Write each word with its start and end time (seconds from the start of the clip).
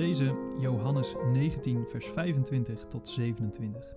lezen 0.00 0.60
Johannes 0.60 1.14
19, 1.32 1.86
vers 1.86 2.06
25 2.06 2.86
tot 2.86 3.08
27. 3.08 3.94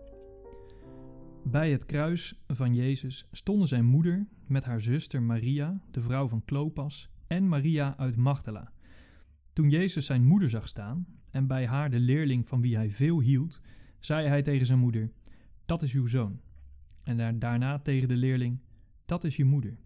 Bij 1.43 1.71
het 1.71 1.85
kruis 1.85 2.39
van 2.47 2.73
Jezus 2.73 3.27
stonden 3.31 3.67
zijn 3.67 3.85
moeder 3.85 4.27
met 4.47 4.63
haar 4.63 4.81
zuster 4.81 5.21
Maria, 5.21 5.81
de 5.91 6.01
vrouw 6.01 6.27
van 6.27 6.45
Klopas, 6.45 7.09
en 7.27 7.47
Maria 7.47 7.97
uit 7.97 8.15
Magdala. 8.15 8.71
Toen 9.53 9.69
Jezus 9.69 10.05
zijn 10.05 10.25
moeder 10.25 10.49
zag 10.49 10.67
staan 10.67 11.07
en 11.31 11.47
bij 11.47 11.65
haar 11.67 11.89
de 11.89 11.99
leerling 11.99 12.47
van 12.47 12.61
wie 12.61 12.75
hij 12.75 12.91
veel 12.91 13.21
hield, 13.21 13.61
zei 13.99 14.27
hij 14.27 14.41
tegen 14.41 14.65
zijn 14.65 14.79
moeder: 14.79 15.11
Dat 15.65 15.83
is 15.83 15.93
uw 15.93 16.07
zoon. 16.07 16.39
En 17.03 17.39
daarna 17.39 17.79
tegen 17.79 18.07
de 18.07 18.17
leerling: 18.17 18.59
Dat 19.05 19.23
is 19.23 19.35
je 19.35 19.45
moeder. 19.45 19.77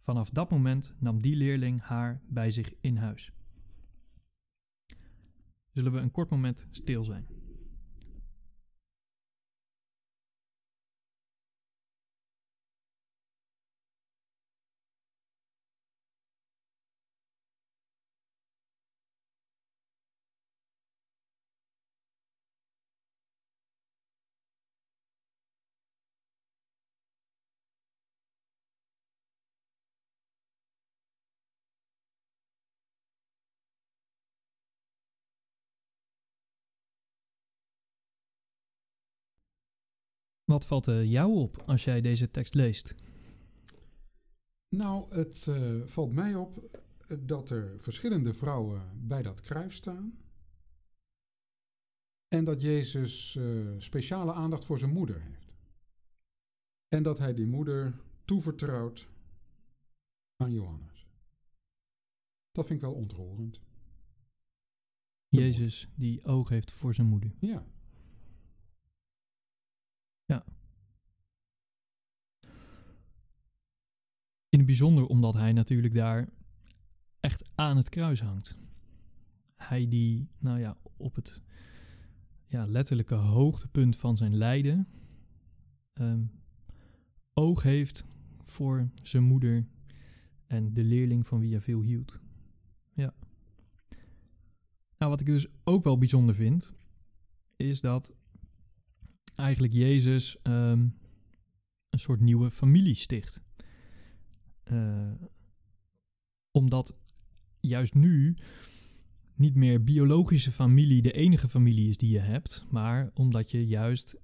Vanaf 0.00 0.30
dat 0.30 0.50
moment 0.50 0.94
nam 0.98 1.20
die 1.20 1.36
leerling 1.36 1.80
haar 1.80 2.20
bij 2.28 2.50
zich 2.50 2.74
in 2.80 2.96
huis. 2.96 3.32
Zullen 5.74 5.92
we 5.92 5.98
een 5.98 6.10
kort 6.10 6.30
moment 6.30 6.66
stil 6.70 7.04
zijn? 7.04 7.26
Wat 40.54 40.66
valt 40.66 40.86
er 40.86 41.04
jou 41.04 41.32
op 41.32 41.62
als 41.66 41.84
jij 41.84 42.00
deze 42.00 42.30
tekst 42.30 42.54
leest? 42.54 42.94
Nou, 44.76 45.14
het 45.14 45.46
uh, 45.46 45.86
valt 45.86 46.12
mij 46.12 46.34
op 46.34 46.80
dat 47.18 47.50
er 47.50 47.80
verschillende 47.80 48.32
vrouwen 48.32 49.06
bij 49.08 49.22
dat 49.22 49.40
kruis 49.40 49.74
staan. 49.74 50.18
En 52.28 52.44
dat 52.44 52.60
Jezus 52.60 53.34
uh, 53.34 53.74
speciale 53.78 54.32
aandacht 54.32 54.64
voor 54.64 54.78
zijn 54.78 54.92
moeder 54.92 55.22
heeft. 55.22 55.52
En 56.88 57.02
dat 57.02 57.18
hij 57.18 57.34
die 57.34 57.46
moeder 57.46 58.00
toevertrouwt 58.24 59.08
aan 60.36 60.52
Johannes. 60.52 61.06
Dat 62.52 62.66
vind 62.66 62.82
ik 62.82 62.86
wel 62.86 62.94
ontroerend. 62.94 63.60
Jezus 65.28 65.88
die 65.94 66.24
oog 66.24 66.48
heeft 66.48 66.70
voor 66.72 66.94
zijn 66.94 67.06
moeder. 67.06 67.34
Ja. 67.40 67.73
In 74.54 74.60
het 74.60 74.68
bijzonder 74.68 75.06
omdat 75.06 75.34
hij 75.34 75.52
natuurlijk 75.52 75.94
daar 75.94 76.28
echt 77.20 77.50
aan 77.54 77.76
het 77.76 77.88
kruis 77.88 78.20
hangt. 78.20 78.58
Hij 79.56 79.88
die, 79.88 80.28
nou 80.38 80.58
ja, 80.58 80.76
op 80.96 81.14
het 81.14 81.42
ja, 82.46 82.66
letterlijke 82.66 83.14
hoogtepunt 83.14 83.96
van 83.96 84.16
zijn 84.16 84.36
lijden 84.36 84.88
um, 85.94 86.30
oog 87.32 87.62
heeft 87.62 88.04
voor 88.42 88.90
zijn 89.02 89.22
moeder 89.22 89.66
en 90.46 90.74
de 90.74 90.84
leerling 90.84 91.26
van 91.26 91.40
wie 91.40 91.50
hij 91.50 91.60
veel 91.60 91.80
hield. 91.80 92.20
Ja. 92.92 93.14
Nou, 94.98 95.10
wat 95.10 95.20
ik 95.20 95.26
dus 95.26 95.46
ook 95.64 95.84
wel 95.84 95.98
bijzonder 95.98 96.34
vind, 96.34 96.74
is 97.56 97.80
dat 97.80 98.12
eigenlijk 99.34 99.72
Jezus 99.72 100.36
um, 100.42 100.98
een 101.90 101.98
soort 101.98 102.20
nieuwe 102.20 102.50
familie 102.50 102.94
sticht. 102.94 103.42
Uh, 104.72 105.12
omdat 106.50 106.96
juist 107.60 107.94
nu 107.94 108.36
niet 109.34 109.54
meer 109.54 109.84
biologische 109.84 110.52
familie 110.52 111.02
de 111.02 111.12
enige 111.12 111.48
familie 111.48 111.88
is 111.88 111.96
die 111.96 112.10
je 112.10 112.18
hebt, 112.18 112.66
maar 112.70 113.10
omdat 113.14 113.50
je 113.50 113.66
juist 113.66 114.16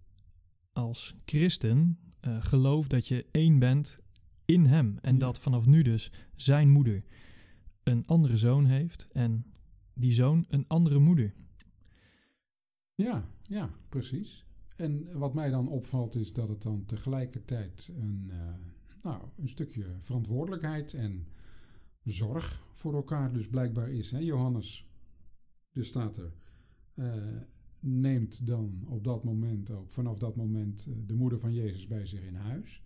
als 0.73 1.15
christen 1.25 1.99
uh, 2.21 2.43
gelooft 2.43 2.91
dat 2.91 3.09
je 3.09 3.27
één 3.31 3.59
bent 3.59 3.99
in 4.45 4.65
hem 4.65 4.99
en 5.01 5.19
dat 5.19 5.39
vanaf 5.39 5.67
nu 5.67 5.83
dus 5.83 6.13
zijn 6.35 6.71
moeder 6.71 7.05
een 7.83 8.07
andere 8.07 8.37
zoon 8.37 8.65
heeft 8.65 9.07
en 9.13 9.45
die 9.95 10.13
zoon 10.13 10.45
een 10.49 10.65
andere 10.69 10.99
moeder. 10.99 11.35
Ja, 12.95 13.29
ja, 13.43 13.71
precies. 13.89 14.45
En 14.77 15.19
wat 15.19 15.35
mij 15.35 15.51
dan 15.51 15.69
opvalt 15.69 16.15
is 16.15 16.33
dat 16.33 16.49
het 16.49 16.63
dan 16.63 16.85
tegelijkertijd 16.85 17.93
een, 17.97 18.27
uh, 18.31 18.37
nou, 19.03 19.23
een 19.37 19.49
stukje 19.49 19.97
verantwoordelijkheid 19.99 20.95
en 20.95 21.27
zorg 22.05 22.67
voor 22.73 22.95
elkaar 22.95 23.33
dus 23.33 23.49
blijkbaar 23.49 23.91
is. 23.91 24.11
Hè? 24.11 24.19
Johannes, 24.19 24.91
dus 25.73 25.89
staat 25.89 26.17
er, 26.17 26.33
uh, 26.95 27.41
neemt 27.81 28.47
dan 28.47 28.85
op 28.87 29.05
dat 29.05 29.25
moment 29.25 29.71
ook, 29.71 29.91
vanaf 29.91 30.19
dat 30.19 30.37
moment, 30.37 30.87
uh, 30.87 30.95
de 31.07 31.15
moeder 31.15 31.39
van 31.39 31.55
Jezus 31.55 31.87
bij 31.87 32.07
zich 32.07 32.23
in 32.23 32.35
huis. 32.35 32.85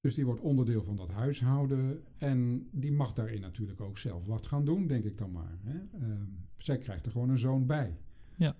Dus 0.00 0.14
die 0.14 0.24
wordt 0.24 0.40
onderdeel 0.40 0.82
van 0.82 0.96
dat 0.96 1.10
huishouden 1.10 2.04
en 2.16 2.68
die 2.72 2.92
mag 2.92 3.12
daarin 3.12 3.40
natuurlijk 3.40 3.80
ook 3.80 3.98
zelf 3.98 4.26
wat 4.26 4.46
gaan 4.46 4.64
doen, 4.64 4.86
denk 4.86 5.04
ik 5.04 5.18
dan 5.18 5.32
maar. 5.32 5.58
Hè? 5.62 5.78
zij 6.56 6.78
krijgt 6.78 7.06
er 7.06 7.12
gewoon 7.12 7.28
een 7.28 7.38
zoon 7.38 7.66
bij. 7.66 7.98
Ja. 8.36 8.56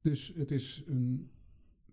Dus 0.00 0.32
het 0.34 0.50
is 0.50 0.82
een 0.86 1.30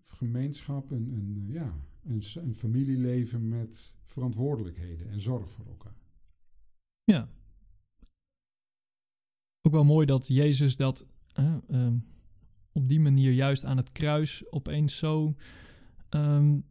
gemeenschap, 0.06 0.90
een, 0.90 1.12
een, 1.12 1.44
ja, 1.48 1.80
een, 2.06 2.22
een 2.34 2.54
familieleven 2.54 3.48
met 3.48 3.96
verantwoordelijkheden 4.04 5.08
en 5.08 5.20
zorg 5.20 5.52
voor 5.52 5.66
elkaar. 5.66 5.96
Ja. 7.04 7.28
Ook 9.62 9.72
wel 9.72 9.84
mooi 9.84 10.06
dat 10.06 10.26
Jezus 10.28 10.76
dat 10.76 11.06
uh, 11.38 11.86
op 12.72 12.88
die 12.88 13.00
manier 13.00 13.32
juist 13.32 13.64
aan 13.64 13.76
het 13.76 13.92
kruis 13.92 14.50
opeens 14.50 14.96
zo 14.96 15.34
um, 16.10 16.64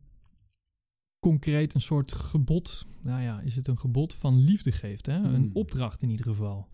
concreet 1.20 1.74
een 1.74 1.82
soort 1.82 2.14
gebod, 2.14 2.86
nou 3.02 3.22
ja, 3.22 3.42
is 3.42 3.56
het 3.56 3.68
een 3.68 3.78
gebod 3.78 4.16
van 4.16 4.38
liefde 4.40 4.72
geeft, 4.72 5.06
hè? 5.06 5.14
een 5.14 5.42
mm. 5.42 5.50
opdracht 5.54 6.02
in 6.02 6.10
ieder 6.10 6.26
geval. 6.26 6.70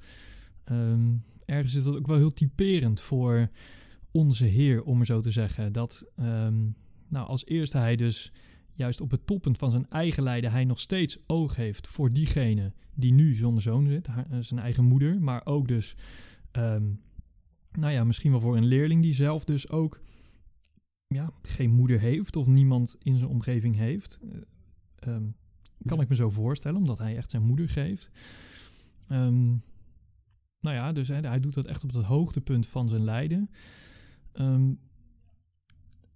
Um, 0.66 1.24
ergens 1.46 1.76
is 1.76 1.84
dat 1.84 1.96
ook 1.96 2.08
wel 2.08 2.18
heel 2.18 2.34
typerend 2.34 3.02
voor 3.02 3.50
onze 4.12 4.46
Heer, 4.46 4.84
om 4.84 4.98
maar 4.98 5.06
zo 5.06 5.20
te 5.20 5.32
zeggen. 5.32 5.72
Dat, 5.72 6.06
um, 6.20 6.76
nou, 7.08 7.28
als 7.28 7.46
eerste 7.46 7.78
hij 7.78 7.96
dus 7.96 8.32
juist 8.82 9.02
op 9.02 9.12
het 9.12 9.28
toppunt 9.28 9.58
van 9.58 9.72
zijn 9.72 9.90
eigen 9.90 10.24
lijden, 10.24 10.52
hij 10.52 10.66
nog 10.66 10.80
steeds 10.80 11.18
oog 11.28 11.56
heeft 11.56 11.88
voor 11.88 12.14
diegene 12.14 12.74
die 12.94 13.14
nu 13.14 13.36
zonder 13.36 13.62
zoon 13.62 13.88
zit, 13.88 14.08
haar, 14.08 14.32
eh, 14.32 14.38
zijn 14.40 14.60
eigen 14.60 14.84
moeder, 14.84 15.22
maar 15.22 15.46
ook 15.46 15.68
dus, 15.68 15.96
um, 16.52 17.02
nou 17.72 17.92
ja, 17.92 18.04
misschien 18.04 18.32
wel 18.32 18.40
voor 18.40 18.58
een 18.58 18.66
leerling 18.66 19.02
die 19.02 19.14
zelf 19.14 19.44
dus 19.44 19.70
ook 19.70 20.02
ja, 21.08 21.32
geen 21.42 21.72
moeder 21.72 22.00
heeft 22.00 22.36
of 22.36 22.48
niemand 22.48 22.96
in 23.00 23.18
zijn 23.18 23.30
omgeving 23.30 23.76
heeft. 23.76 24.20
Um, 25.08 25.36
kan 25.86 25.98
ja. 25.98 26.04
ik 26.04 26.10
me 26.10 26.16
zo 26.16 26.30
voorstellen, 26.30 26.78
omdat 26.78 26.98
hij 26.98 27.16
echt 27.18 27.32
zijn 27.32 27.44
moeder 27.44 27.70
geeft. 27.70 28.12
Um, 29.10 29.64
nou 30.60 30.76
ja, 30.76 30.92
dus 30.92 31.08
hij, 31.08 31.20
hij, 31.20 31.40
doet 31.40 31.54
dat 31.54 31.66
echt 31.66 31.84
op 31.84 31.94
het 31.94 32.06
hoogtepunt 32.06 32.68
van 32.68 32.90
zijn 32.90 33.04
lijden. 33.04 33.50
Um, 34.34 34.80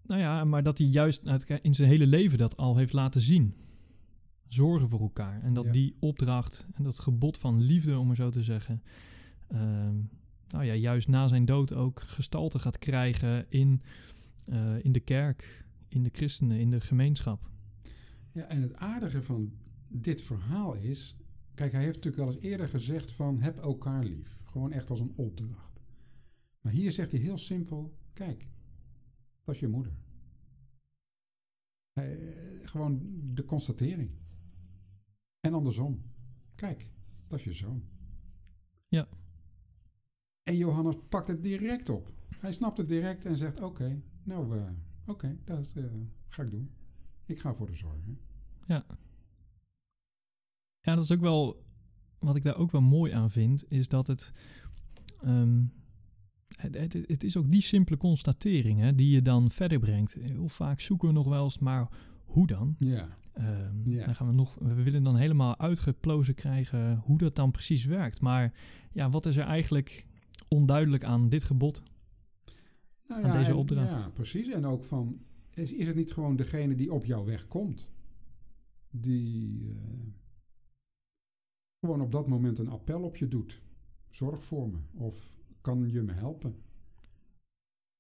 nou 0.08 0.22
ja, 0.22 0.44
maar 0.44 0.64
dat 0.64 0.78
hij 0.78 0.88
juist 0.88 1.22
in 1.62 1.76
zijn 1.76 1.90
hele 1.90 2.08
leven 2.08 2.38
dat 2.38 2.58
al 2.58 2.78
heeft 2.78 2.94
laten 2.94 3.22
zien. 3.22 3.54
Zorgen 4.48 4.90
voor 4.90 5.00
elkaar. 5.00 5.42
En 5.44 5.54
dat 5.54 5.66
ja. 5.66 5.72
die 5.72 5.96
opdracht 6.00 6.68
en 6.74 6.84
dat 6.84 7.00
gebod 7.00 7.38
van 7.38 7.62
liefde, 7.62 7.98
om 7.98 8.08
maar 8.08 8.16
zo 8.16 8.30
te 8.30 8.44
zeggen. 8.44 8.82
Um, 9.54 10.10
nou 10.48 10.66
ja, 10.66 10.74
juist 10.74 11.08
na 11.08 11.28
zijn 11.28 11.46
dood 11.46 11.74
ook 11.74 12.00
gestalte 12.00 12.60
gaat 12.60 12.78
krijgen 12.78 13.46
in, 13.50 13.82
uh, 14.46 14.84
in 14.84 14.92
de 14.92 15.00
kerk, 15.00 15.66
in 15.88 16.04
de 16.04 16.10
christenen, 16.12 16.60
in 16.60 16.70
de 16.70 16.82
gemeenschap. 16.82 17.50
Ja, 18.32 18.44
en 18.48 18.62
het 18.62 18.76
aardige 18.76 19.22
van 19.22 19.54
dit 19.88 20.22
verhaal 20.22 20.74
is. 20.74 21.16
Kijk, 21.54 21.72
hij 21.72 21.84
heeft 21.84 21.96
natuurlijk 21.96 22.24
al 22.24 22.34
eens 22.34 22.44
eerder 22.44 22.70
gezegd 22.70 23.12
van 23.12 23.40
heb 23.40 23.58
elkaar 23.58 24.04
lief. 24.04 24.40
Gewoon 24.44 24.72
echt 24.72 24.90
als 24.90 25.00
een 25.00 25.14
opdracht. 25.16 25.82
Maar 26.62 26.74
hier 26.74 26.92
zegt 26.92 27.12
hij 27.12 27.22
heel 27.22 27.38
simpel: 27.38 27.98
kijk, 28.14 28.48
dat 29.46 29.56
is 29.56 29.60
je 29.60 29.68
moeder. 29.68 29.94
Uh, 31.94 32.04
gewoon 32.68 33.02
de 33.34 33.46
constatering. 33.46 34.12
En 35.40 35.54
andersom. 35.54 36.02
Kijk, 36.56 36.90
dat 37.28 37.40
is 37.40 37.46
je 37.46 37.54
zoon. 37.54 37.84
Ja. 38.88 39.08
En 40.44 40.58
Johannes 40.58 40.96
pakt 41.10 41.28
het 41.28 41.44
direct 41.44 41.90
op. 41.90 42.14
Hij 42.40 42.52
snapt 42.52 42.78
het 42.78 42.88
direct 42.88 43.26
en 43.26 43.38
zegt: 43.38 43.62
Oké, 43.62 43.66
okay, 43.66 44.04
nou, 44.24 44.56
uh, 44.56 44.62
oké, 44.62 45.12
okay, 45.12 45.40
dat 45.44 45.74
uh, 45.76 45.86
ga 46.28 46.44
ik 46.44 46.52
doen. 46.52 46.72
Ik 47.26 47.40
ga 47.40 47.54
voor 47.54 47.68
de 47.68 47.76
zorgen. 47.76 48.20
Ja. 48.68 48.86
Ja, 50.80 50.96
dat 50.96 51.04
is 51.04 51.12
ook 51.12 51.20
wel. 51.20 51.64
Wat 52.20 52.36
ik 52.36 52.44
daar 52.44 52.58
ook 52.58 52.72
wel 52.72 52.82
mooi 52.82 53.12
aan 53.12 53.32
vind, 53.32 53.72
is 53.72 53.88
dat 53.88 54.08
het. 54.08 54.34
Um, 55.24 55.74
het, 56.56 56.76
het, 56.76 56.94
het, 56.94 57.24
is 57.24 57.38
ook 57.38 57.52
die 57.52 57.62
simpele 57.62 57.98
constatering 57.98 58.80
hè, 58.80 58.96
die 58.96 59.10
je 59.10 59.22
dan 59.22 59.52
verder 59.52 59.80
brengt. 59.80 60.14
Heel 60.14 60.48
vaak 60.48 60.80
zoeken 60.80 61.08
we 61.08 61.14
nog 61.14 61.28
wel 61.28 61.44
eens, 61.44 61.60
maar 61.60 61.88
hoe 62.26 62.48
dan? 62.48 62.76
Ja. 62.80 63.08
Ehm, 63.34 63.90
Ja. 63.90 64.06
Dan 64.06 64.16
gaan 64.16 64.28
we 64.28 64.34
nog, 64.34 64.56
we 64.60 64.84
willen 64.84 65.04
dan 65.04 65.16
helemaal 65.16 65.60
uitgeplozen 65.60 66.36
krijgen 66.36 66.98
hoe 66.98 67.18
dat 67.18 67.36
dan 67.36 67.52
precies 67.52 67.86
werkt. 67.86 68.22
Maar 68.22 68.54
ja, 68.92 69.10
wat 69.10 69.26
is 69.26 69.38
er 69.38 69.46
eigenlijk 69.46 70.06
onduidelijk 70.48 71.04
aan 71.04 71.30
dit 71.30 71.44
gebod? 71.44 71.84
Nou 73.08 73.24
Aan 73.24 73.38
deze 73.38 73.56
opdracht. 73.56 74.00
Ja, 74.00 74.10
precies. 74.10 74.48
En 74.48 74.66
ook 74.66 74.84
van, 74.84 75.20
is, 75.54 75.72
is 75.72 75.88
het 75.88 75.96
niet 75.96 76.14
gewoon 76.14 76.36
degene 76.36 76.76
die 76.76 76.92
op 76.92 77.06
jouw 77.06 77.26
weg 77.26 77.48
komt? 77.48 77.90
Die 78.90 79.70
eh, 79.70 79.76
gewoon 81.80 82.02
op 82.02 82.12
dat 82.12 82.28
moment 82.28 82.60
een 82.60 82.70
appel 82.70 83.02
op 83.02 83.18
je 83.18 83.28
doet. 83.28 83.62
Zorg 84.10 84.44
voor 84.44 84.70
me. 84.70 84.78
Of 84.94 85.36
kan 85.66 85.90
je 85.90 86.02
me 86.02 86.14
helpen? 86.14 86.64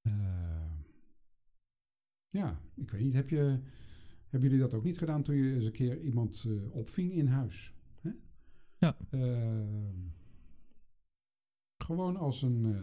Eh, 0.01 0.71
ja, 2.29 2.61
ik 2.75 2.91
weet 2.91 3.01
niet. 3.01 3.13
Heb 3.13 3.29
je, 3.29 3.59
hebben 4.29 4.49
jullie 4.49 4.63
dat 4.63 4.73
ook 4.73 4.83
niet 4.83 4.97
gedaan 4.97 5.23
toen 5.23 5.35
je 5.35 5.53
eens 5.53 5.65
een 5.65 5.71
keer 5.71 6.01
iemand 6.01 6.45
eh, 6.47 6.75
opving 6.75 7.11
in 7.11 7.27
huis? 7.27 7.73
Hè? 8.01 8.11
Ja. 8.77 8.97
Eh, 9.09 9.89
gewoon 11.83 12.17
als 12.17 12.41
een, 12.41 12.75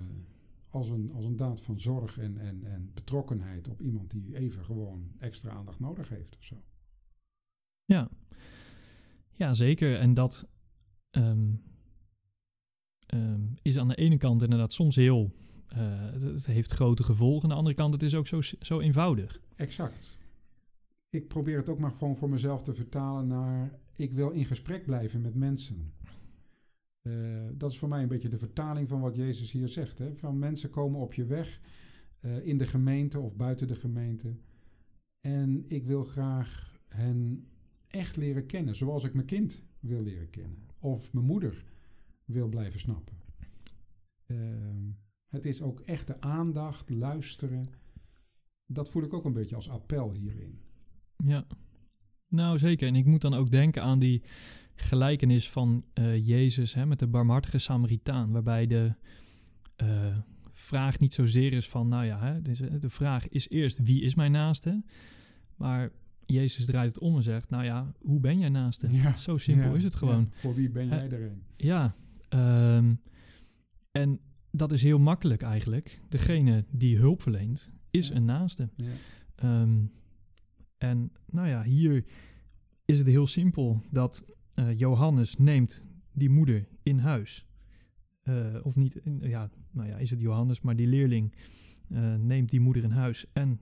als, 0.68 0.88
een, 0.88 1.12
als 1.12 1.24
een 1.24 1.36
daad 1.36 1.60
van 1.60 1.80
zorg 1.80 2.18
en, 2.18 2.38
en, 2.38 2.64
en 2.64 2.90
betrokkenheid 2.94 3.68
op 3.68 3.80
iemand 3.80 4.10
die 4.10 4.36
even 4.36 4.64
gewoon 4.64 5.12
extra 5.18 5.50
aandacht 5.50 5.80
nodig 5.80 6.08
heeft 6.08 6.36
of 6.36 6.44
zo. 6.44 6.62
Ja, 7.84 8.10
ja 9.32 9.54
zeker. 9.54 9.98
En 9.98 10.14
dat 10.14 10.48
ehm, 11.10 11.54
ehm, 13.12 13.40
is 13.62 13.78
aan 13.78 13.88
de 13.88 13.94
ene 13.94 14.16
kant 14.16 14.42
inderdaad 14.42 14.72
soms 14.72 14.96
heel... 14.96 15.32
eh, 15.68 15.78
het, 16.12 16.46
heeft 16.46 16.72
grote 16.72 17.02
gevolgen. 17.02 17.42
Aan 17.42 17.48
de 17.48 17.54
andere 17.54 17.76
kant, 17.76 17.92
het 17.92 18.02
is 18.02 18.14
ook 18.14 18.26
zo, 18.26 18.40
zo 18.40 18.80
eenvoudig. 18.80 19.40
Exact. 19.56 20.18
Ik 21.10 21.28
probeer 21.28 21.56
het 21.56 21.68
ook 21.68 21.78
maar 21.78 21.92
gewoon 21.92 22.16
voor 22.16 22.28
mezelf 22.30 22.62
te 22.62 22.74
vertalen 22.74 23.26
naar... 23.26 23.78
ik 23.94 24.12
wil 24.12 24.30
in 24.30 24.44
gesprek 24.44 24.84
blijven 24.84 25.20
met 25.20 25.34
mensen. 25.34 25.92
Eh, 27.02 27.12
dat 27.54 27.70
is 27.72 27.78
voor 27.78 27.88
mij 27.88 28.02
een 28.02 28.08
beetje 28.08 28.28
de 28.28 28.38
vertaling 28.38 28.88
van 28.88 29.00
wat 29.00 29.16
Jezus 29.16 29.52
hier 29.52 29.68
zegt. 29.68 29.98
Hè? 29.98 30.14
Van 30.14 30.38
mensen 30.38 30.70
komen 30.70 31.00
op 31.00 31.14
je 31.14 31.24
weg 31.24 31.60
eh, 32.20 32.46
in 32.46 32.58
de 32.58 32.66
gemeente 32.66 33.20
of 33.20 33.36
buiten 33.36 33.66
de 33.66 33.74
gemeente. 33.74 34.36
En 35.20 35.64
ik 35.68 35.84
wil 35.84 36.04
graag 36.04 36.78
hen 36.88 37.46
echt 37.88 38.16
leren 38.16 38.46
kennen. 38.46 38.76
Zoals 38.76 39.04
ik 39.04 39.14
mijn 39.14 39.26
kind 39.26 39.64
wil 39.80 40.02
leren 40.02 40.30
kennen. 40.30 40.58
Of 40.78 41.12
mijn 41.12 41.26
moeder 41.26 41.64
wil 42.32 42.48
blijven 42.48 42.80
snappen. 42.80 43.16
Ehm, 44.26 44.90
het 45.26 45.46
is 45.46 45.62
ook 45.62 45.80
echte 45.80 46.20
aandacht, 46.20 46.90
luisteren. 46.90 47.68
Dat 48.66 48.90
voel 48.90 49.02
ik 49.02 49.12
ook 49.14 49.24
een 49.24 49.32
beetje 49.32 49.56
als 49.56 49.68
appel 49.68 50.12
hierin. 50.12 50.60
Ja, 51.24 51.46
nou 52.28 52.58
zeker. 52.58 52.88
En 52.88 52.96
ik 52.96 53.04
moet 53.04 53.20
dan 53.20 53.34
ook 53.34 53.50
denken 53.50 53.82
aan 53.82 53.98
die 53.98 54.22
gelijkenis 54.74 55.50
van 55.50 55.84
eh, 55.92 56.26
Jezus 56.26 56.74
hè, 56.74 56.86
met 56.86 56.98
de 56.98 57.06
barmhartige 57.06 57.58
Samaritaan, 57.58 58.30
waarbij 58.30 58.66
de 58.66 58.94
eh, 59.76 60.18
vraag 60.52 60.98
niet 60.98 61.14
zozeer 61.14 61.52
is 61.52 61.68
van, 61.68 61.88
nou 61.88 62.04
ja, 62.04 62.18
hè, 62.18 62.34
eh, 62.34 62.80
de 62.80 62.90
vraag 62.90 63.28
is 63.28 63.48
eerst 63.48 63.78
wie 63.82 64.02
is 64.02 64.14
mijn 64.14 64.32
naaste, 64.32 64.82
maar 65.56 65.90
Jezus 66.26 66.64
draait 66.64 66.88
het 66.88 66.98
om 66.98 67.16
en 67.16 67.22
zegt, 67.22 67.50
nou 67.50 67.64
ja, 67.64 67.92
hoe 68.00 68.20
ben 68.20 68.38
jij 68.38 68.48
naaste? 68.48 68.90
Ja, 68.90 69.16
Zo 69.16 69.36
simpel 69.36 69.70
Ja, 69.70 69.76
is 69.76 69.84
het 69.84 69.94
gewoon. 69.94 70.28
ja. 70.30 70.36
voor 70.38 70.54
wie 70.54 70.70
ben 70.70 70.88
jij 70.88 71.10
er 71.10 71.22
een? 71.22 71.42
Ja, 71.56 71.94
ehm, 72.32 72.94
en 73.92 74.20
dat 74.50 74.72
is 74.72 74.82
heel 74.82 74.98
makkelijk 74.98 75.42
eigenlijk. 75.42 76.00
Degene 76.08 76.64
die 76.70 76.96
hulp 76.98 77.22
verleent, 77.22 77.70
is 77.90 78.08
Ja. 78.08 78.14
een 78.14 78.24
naaste. 78.24 78.68
Ja. 78.76 78.90
Ehm, 79.34 79.84
en 80.78 81.12
nou 81.26 81.48
ja, 81.48 81.62
hier 81.62 82.04
is 82.84 82.98
het 82.98 83.06
heel 83.06 83.26
simpel 83.26 83.82
dat 83.90 84.24
eh, 84.54 84.78
Johannes 84.78 85.36
neemt 85.36 85.86
die 86.12 86.30
moeder 86.30 86.68
in 86.82 86.98
huis. 86.98 87.46
Eh, 88.22 88.54
of 88.62 88.76
niet, 88.76 88.94
in- 88.96 89.20
ja, 89.22 89.50
nou 89.70 89.88
ja, 89.88 89.96
is 89.96 90.10
het 90.10 90.20
Johannes, 90.20 90.60
maar 90.60 90.76
die 90.76 90.86
leerling 90.86 91.34
eh, 91.88 92.14
neemt 92.14 92.50
die 92.50 92.60
moeder 92.60 92.82
in 92.84 92.90
huis 92.90 93.26
en 93.32 93.60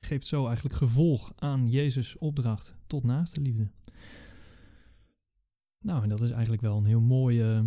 geeft 0.00 0.26
zo 0.26 0.46
eigenlijk 0.46 0.74
gevolg 0.74 1.32
aan 1.36 1.68
Jezus' 1.70 2.18
opdracht 2.18 2.76
tot 2.86 3.04
naaste 3.04 3.40
liefde. 3.40 3.70
Nou, 5.82 6.02
en 6.02 6.08
dat 6.08 6.22
is 6.22 6.30
eigenlijk 6.30 6.62
wel 6.62 6.76
een 6.76 6.84
heel 6.84 7.00
mooi, 7.00 7.40
eh, 7.40 7.58
eh, 7.58 7.64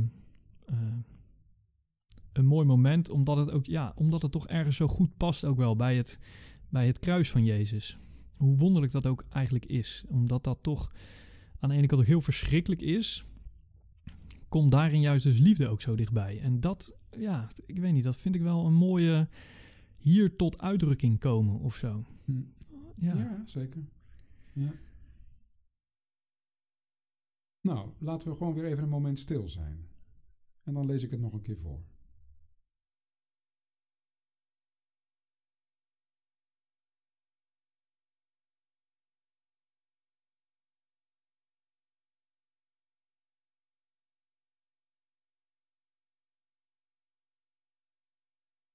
een 2.32 2.46
mooi 2.46 2.66
moment, 2.66 3.10
omdat 3.10 3.38
het 3.38 3.52
ook, 3.52 3.66
ja, 3.66 3.94
omdat 3.96 4.22
het 4.22 4.32
toch 4.32 4.48
ergens 4.48 4.76
zo 4.76 4.88
goed 4.88 5.18
past 5.18 5.46
ook 5.46 5.58
wel 5.58 5.76
bij 5.76 5.96
het, 5.98 6.20
bij 6.70 6.88
het 6.88 7.00
kruis 7.00 7.32
van 7.32 7.44
Jezus. 7.44 7.98
Hoe 8.38 8.58
wonderlijk 8.58 8.92
dat 8.92 9.08
ook 9.08 9.24
eigenlijk 9.30 9.66
is, 9.66 10.04
omdat 10.08 10.44
dat 10.44 10.58
toch 10.62 10.92
aan 11.60 11.70
de 11.70 11.76
ene 11.76 11.88
kant 11.88 12.02
ook 12.02 12.08
heel 12.08 12.22
verschrikkelijk 12.22 12.82
is, 12.82 13.26
komt 14.50 14.72
daarin 14.72 15.02
juist 15.02 15.24
dus 15.24 15.40
liefde 15.40 15.68
ook 15.68 15.82
zo 15.82 15.96
dichtbij. 15.96 16.40
En 16.42 16.60
dat, 16.60 16.96
ja, 17.18 17.48
ik 17.66 17.80
weet 17.80 17.94
niet, 17.94 18.04
dat 18.04 18.18
vind 18.18 18.36
ik 18.36 18.42
wel 18.42 18.66
een 18.66 18.74
mooie 18.74 19.28
hier 19.98 20.36
tot 20.36 20.62
uitdrukking 20.62 21.20
komen 21.20 21.60
of 21.60 21.76
zo. 21.76 22.04
Hm. 22.26 22.32
Ja, 22.96 23.16
Ja, 23.16 23.44
zeker. 23.46 23.82
Ja. 24.54 24.74
Nou, 27.66 27.92
laten 28.00 28.30
we 28.30 28.36
gewoon 28.36 28.54
weer 28.54 28.66
even 28.66 28.84
een 28.84 28.90
moment 28.90 29.20
stil 29.20 29.48
zijn. 29.48 29.90
En 30.64 30.74
dan 30.74 30.86
lees 30.86 31.04
ik 31.04 31.12
het 31.12 31.20
nog 31.20 31.34
een 31.34 31.42
keer 31.42 31.58
voor. 31.58 31.84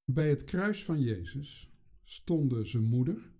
Bij 0.05 0.29
het 0.29 0.45
kruis 0.45 0.85
van 0.85 1.01
Jezus 1.01 1.73
stonden 2.03 2.67
zijn 2.67 2.85
moeder 2.85 3.33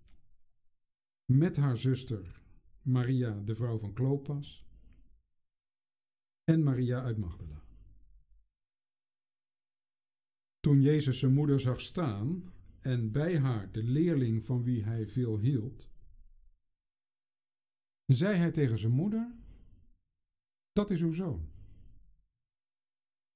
met 1.25 1.55
haar 1.55 1.77
zuster 1.77 2.41
Maria, 2.81 3.41
de 3.45 3.55
vrouw 3.55 3.77
van 3.77 3.93
Klopas, 3.93 4.70
en 6.43 6.63
Maria 6.63 7.01
uit 7.01 7.17
Magdala. 7.17 7.63
Toen 10.59 10.81
Jezus 10.81 11.19
zijn 11.19 11.33
moeder 11.33 11.59
zag 11.59 11.81
staan 11.81 12.53
en 12.81 13.11
bij 13.11 13.39
haar 13.39 13.71
de 13.71 13.83
leerling 13.83 14.43
van 14.43 14.63
wie 14.63 14.83
hij 14.83 15.07
veel 15.07 15.39
hield, 15.39 15.89
zei 18.05 18.37
hij 18.37 18.51
tegen 18.51 18.79
zijn 18.79 18.91
moeder: 18.91 19.35
Dat 20.71 20.91
is 20.91 21.01
uw 21.01 21.11
zoon. 21.11 21.49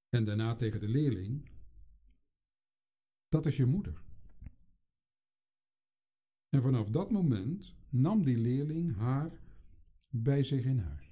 En 0.09 0.25
daarna 0.25 0.55
tegen 0.55 0.79
de 0.79 0.88
leerling: 0.88 1.50
Dat 3.27 3.45
is 3.45 3.57
je 3.57 3.65
moeder. 3.65 4.03
En 6.50 6.62
vanaf 6.62 6.89
dat 6.89 7.12
moment 7.12 7.75
nam 7.89 8.24
die 8.24 8.38
leerling 8.38 8.95
haar 8.95 9.39
bij 10.09 10.43
zich 10.43 10.65
in 10.65 10.79
huis. 10.79 11.04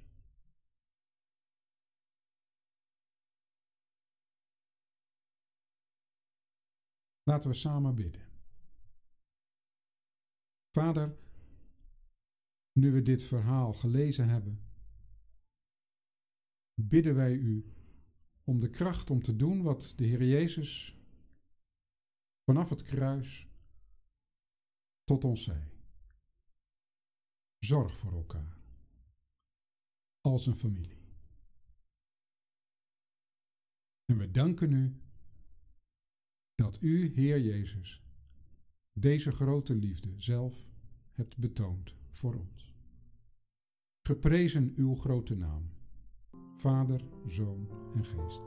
Laten 7.23 7.49
we 7.49 7.55
samen 7.55 7.95
bidden. 7.95 8.21
Vader, 10.71 11.17
nu 12.79 12.91
we 12.91 13.01
dit 13.01 13.23
verhaal 13.23 13.73
gelezen 13.73 14.29
hebben, 14.29 14.59
bidden 16.81 17.15
wij 17.15 17.33
u 17.33 17.73
om 18.43 18.59
de 18.59 18.69
kracht 18.69 19.09
om 19.09 19.21
te 19.21 19.35
doen 19.35 19.61
wat 19.61 19.93
de 19.95 20.05
Heer 20.05 20.23
Jezus 20.23 20.97
vanaf 22.43 22.69
het 22.69 22.83
kruis 22.83 23.47
tot 25.03 25.23
ons 25.23 25.43
zei. 25.43 25.71
Zorg 27.59 27.97
voor 27.97 28.13
elkaar. 28.13 28.57
Als 30.21 30.45
een 30.45 30.55
familie. 30.55 31.01
En 34.05 34.17
we 34.17 34.31
danken 34.31 34.71
u 34.71 35.02
dat 36.55 36.77
u, 36.81 37.11
Heer 37.15 37.41
Jezus, 37.41 38.03
deze 38.93 39.31
grote 39.31 39.75
liefde 39.75 40.13
zelf 40.17 40.69
hebt 41.11 41.37
betoond 41.37 41.95
voor 42.11 42.33
ons. 42.35 42.73
Geprezen 44.07 44.71
uw 44.75 44.95
grote 44.95 45.35
naam, 45.35 45.69
Vader, 46.55 47.01
Zoon 47.27 47.69
en 47.95 48.05
Geest. 48.05 48.41